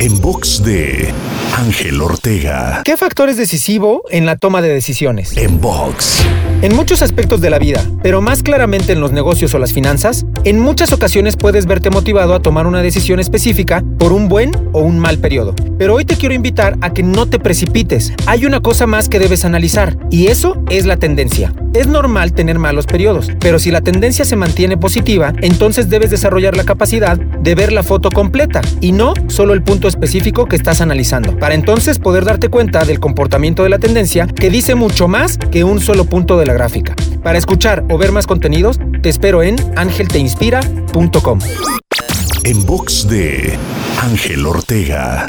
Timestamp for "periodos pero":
22.86-23.60